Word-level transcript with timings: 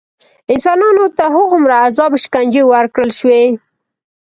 انسانانو 0.53 1.05
ته 1.17 1.23
هغومره 1.35 1.75
عذاب 1.85 2.11
او 2.15 2.21
شکنجې 2.23 2.63
ورکړل 2.65 3.09
شوې. 3.19 3.41